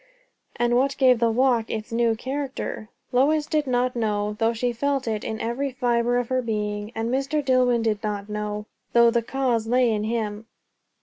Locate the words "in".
5.23-5.39, 9.91-10.05